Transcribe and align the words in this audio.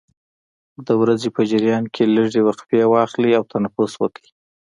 د 0.85 0.89
ورځې 1.01 1.29
په 1.35 1.41
جریان 1.51 1.85
کې 1.93 2.03
لږې 2.15 2.41
وقفې 2.47 2.81
واخلئ 2.93 3.31
او 3.37 3.43
تنفس 3.53 3.91
وکړئ. 3.97 4.29